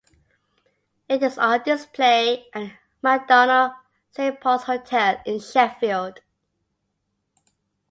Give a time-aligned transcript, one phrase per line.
[1.07, 2.71] It is on display at the
[3.03, 3.73] Macdonald
[4.09, 6.21] Saint Paul's Hotel in Sheffield.